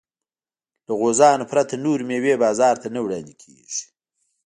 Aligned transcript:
له 0.85 0.93
غوزانو 0.99 1.49
پرته 1.51 1.73
نورې 1.85 2.03
مېوې 2.09 2.35
بازار 2.43 2.75
ته 2.81 2.87
نه 2.95 2.99
وړاندې 3.03 3.33
کېږي. 3.41 3.83